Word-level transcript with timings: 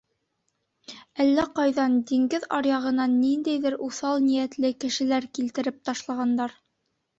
Әллә 1.25 1.43
ҡайҙан, 1.59 1.97
диңгеҙ 2.13 2.47
аръягынан 2.57 3.15
ниндәйҙер 3.19 3.77
уҫал 3.91 4.25
ниәтле 4.31 4.75
кешеләр 4.87 5.31
килтереп 5.39 5.81
ташлағандар. 5.93 6.61